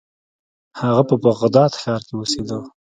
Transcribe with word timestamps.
هغه 0.81 1.01
په 1.09 1.15
بغداد 1.25 1.71
ښار 1.81 2.01
کې 2.07 2.13
اوسیده. 2.17 2.57